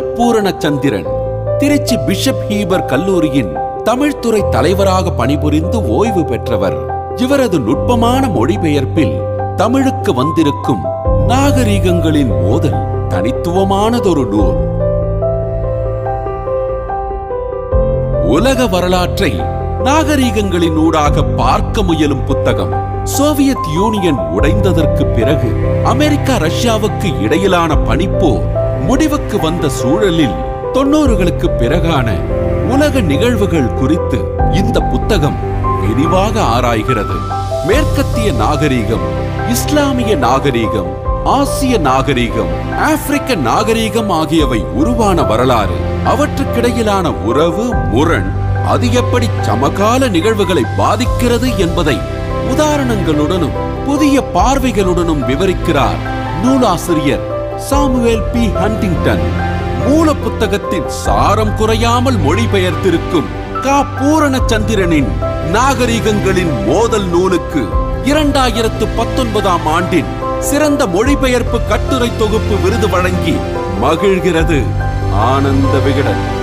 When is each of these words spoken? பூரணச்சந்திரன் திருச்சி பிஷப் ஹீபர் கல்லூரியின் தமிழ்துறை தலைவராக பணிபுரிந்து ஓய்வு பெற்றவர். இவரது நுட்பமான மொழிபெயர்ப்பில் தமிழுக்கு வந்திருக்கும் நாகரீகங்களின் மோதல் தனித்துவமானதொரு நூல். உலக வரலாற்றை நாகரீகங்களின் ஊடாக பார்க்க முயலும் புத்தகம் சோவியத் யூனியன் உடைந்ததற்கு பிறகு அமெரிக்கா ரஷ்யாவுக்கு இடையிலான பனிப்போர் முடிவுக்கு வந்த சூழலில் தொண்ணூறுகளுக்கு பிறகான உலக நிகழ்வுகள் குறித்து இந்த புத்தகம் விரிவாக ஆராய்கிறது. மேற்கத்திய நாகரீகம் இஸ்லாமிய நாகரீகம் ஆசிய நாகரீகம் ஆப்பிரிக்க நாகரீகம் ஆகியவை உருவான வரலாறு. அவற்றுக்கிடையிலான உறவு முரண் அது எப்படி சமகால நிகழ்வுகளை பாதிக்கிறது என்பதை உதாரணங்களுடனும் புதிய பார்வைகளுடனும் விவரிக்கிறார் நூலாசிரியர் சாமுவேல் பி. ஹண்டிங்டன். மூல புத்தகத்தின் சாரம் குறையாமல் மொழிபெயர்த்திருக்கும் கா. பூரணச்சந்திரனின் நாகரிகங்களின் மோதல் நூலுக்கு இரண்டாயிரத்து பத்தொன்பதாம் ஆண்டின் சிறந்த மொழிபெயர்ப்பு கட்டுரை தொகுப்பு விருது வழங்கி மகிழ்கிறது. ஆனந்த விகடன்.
பூரணச்சந்திரன் 0.00 1.08
திருச்சி 1.58 1.96
பிஷப் 1.96 2.44
ஹீபர் 2.48 2.84
கல்லூரியின் 2.84 3.56
தமிழ்துறை 3.84 4.48
தலைவராக 4.48 5.10
பணிபுரிந்து 5.10 5.88
ஓய்வு 5.88 6.24
பெற்றவர். 6.24 6.76
இவரது 7.16 7.58
நுட்பமான 7.58 8.28
மொழிபெயர்ப்பில் 8.28 9.20
தமிழுக்கு 9.56 10.14
வந்திருக்கும் 10.14 10.82
நாகரீகங்களின் 11.28 12.42
மோதல் 12.42 13.08
தனித்துவமானதொரு 13.08 14.26
நூல். 14.26 14.70
உலக 18.24 18.66
வரலாற்றை 18.66 19.40
நாகரீகங்களின் 19.82 20.76
ஊடாக 20.76 21.22
பார்க்க 21.22 21.82
முயலும் 21.82 22.24
புத்தகம் 22.24 22.90
சோவியத் 23.04 23.66
யூனியன் 23.74 24.18
உடைந்ததற்கு 24.18 25.14
பிறகு 25.14 25.48
அமெரிக்கா 25.84 26.36
ரஷ்யாவுக்கு 26.36 27.20
இடையிலான 27.20 27.74
பனிப்போர் 27.74 28.60
முடிவுக்கு 28.86 29.38
வந்த 29.38 29.68
சூழலில் 29.68 30.36
தொண்ணூறுகளுக்கு 30.74 31.48
பிறகான 31.60 32.08
உலக 32.68 33.00
நிகழ்வுகள் 33.00 33.74
குறித்து 33.74 34.18
இந்த 34.52 34.80
புத்தகம் 34.80 35.38
விரிவாக 35.82 36.34
ஆராய்கிறது. 36.42 37.16
மேற்கத்திய 37.66 38.32
நாகரீகம் 38.32 39.06
இஸ்லாமிய 39.50 40.16
நாகரீகம் 40.16 40.90
ஆசிய 41.24 41.78
நாகரீகம் 41.78 42.52
ஆப்பிரிக்க 42.88 43.34
நாகரீகம் 43.48 44.10
ஆகியவை 44.20 44.60
உருவான 44.74 45.22
வரலாறு. 45.22 45.76
அவற்றுக்கிடையிலான 46.04 47.12
உறவு 47.24 47.66
முரண் 47.92 48.30
அது 48.66 48.92
எப்படி 48.92 49.28
சமகால 49.42 50.08
நிகழ்வுகளை 50.08 50.64
பாதிக்கிறது 50.78 51.58
என்பதை 51.58 51.96
உதாரணங்களுடனும் 52.52 53.58
புதிய 53.86 54.22
பார்வைகளுடனும் 54.34 55.22
விவரிக்கிறார் 55.28 56.00
நூலாசிரியர் 56.42 57.24
சாமுவேல் 57.56 58.22
பி. 58.22 58.46
ஹண்டிங்டன். 58.46 59.20
மூல 59.88 60.14
புத்தகத்தின் 60.14 60.88
சாரம் 60.88 61.56
குறையாமல் 61.56 62.16
மொழிபெயர்த்திருக்கும் 62.16 63.60
கா. 63.60 63.80
பூரணச்சந்திரனின் 63.80 65.06
நாகரிகங்களின் 65.52 66.66
மோதல் 66.66 67.04
நூலுக்கு 67.04 67.68
இரண்டாயிரத்து 68.04 68.88
பத்தொன்பதாம் 68.96 69.66
ஆண்டின் 69.66 70.04
சிறந்த 70.40 70.86
மொழிபெயர்ப்பு 70.86 71.60
கட்டுரை 71.68 72.10
தொகுப்பு 72.18 72.56
விருது 72.64 72.88
வழங்கி 72.88 73.36
மகிழ்கிறது. 73.82 74.62
ஆனந்த 75.14 75.78
விகடன். 75.78 76.41